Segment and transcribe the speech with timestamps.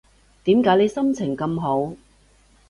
[0.45, 1.93] 點解你心情咁好